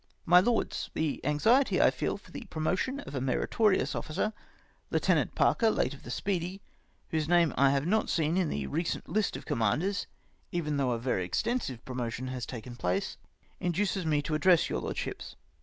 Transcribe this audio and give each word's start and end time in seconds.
My 0.25 0.39
Loeds,— 0.39 0.89
The 0.95 1.23
anxiety 1.23 1.79
I 1.79 1.91
feel 1.91 2.17
for 2.17 2.31
the 2.31 2.45
promotion 2.49 3.01
of 3.01 3.13
a 3.13 3.21
meritorious 3.21 3.93
officer, 3.93 4.33
Lieutenant 4.89 5.35
Parker, 5.35 5.69
late 5.69 5.93
of 5.93 6.01
the 6.01 6.09
Speedy, 6.09 6.59
whose 7.09 7.27
name 7.27 7.53
I 7.55 7.69
have 7.69 7.85
not 7.85 8.09
seen 8.09 8.35
in 8.35 8.49
the 8.49 8.65
recent 8.65 9.07
list 9.07 9.37
of 9.37 9.45
commanders, 9.45 10.07
even 10.51 10.77
though 10.77 10.89
a 10.93 10.97
very 10.97 11.23
extensive 11.23 11.85
promotion 11.85 12.29
has 12.29 12.47
taken 12.47 12.75
place, 12.75 13.17
induces 13.59 14.03
me 14.03 14.23
to 14.23 14.33
address 14.33 14.71
your 14.71 14.79
Lordships. 14.81 15.35